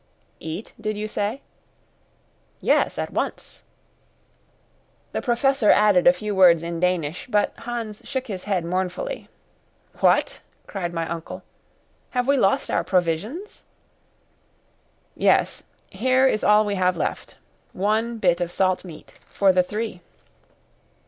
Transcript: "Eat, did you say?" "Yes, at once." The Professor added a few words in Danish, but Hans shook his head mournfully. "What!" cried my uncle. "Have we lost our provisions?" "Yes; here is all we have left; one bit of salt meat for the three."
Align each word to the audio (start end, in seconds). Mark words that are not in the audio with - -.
"Eat, 0.39 0.73
did 0.81 0.97
you 0.97 1.07
say?" 1.07 1.43
"Yes, 2.59 2.97
at 2.97 3.11
once." 3.13 3.61
The 5.11 5.21
Professor 5.21 5.69
added 5.69 6.07
a 6.07 6.11
few 6.11 6.33
words 6.33 6.63
in 6.63 6.79
Danish, 6.79 7.27
but 7.29 7.53
Hans 7.55 8.01
shook 8.03 8.25
his 8.25 8.45
head 8.45 8.65
mournfully. 8.65 9.29
"What!" 9.99 10.41
cried 10.65 10.91
my 10.91 11.07
uncle. 11.07 11.43
"Have 12.09 12.25
we 12.27 12.35
lost 12.35 12.71
our 12.71 12.83
provisions?" 12.83 13.63
"Yes; 15.15 15.61
here 15.91 16.25
is 16.25 16.43
all 16.43 16.65
we 16.65 16.73
have 16.73 16.97
left; 16.97 17.35
one 17.71 18.17
bit 18.17 18.41
of 18.41 18.51
salt 18.51 18.83
meat 18.83 19.19
for 19.27 19.53
the 19.53 19.61
three." 19.61 20.01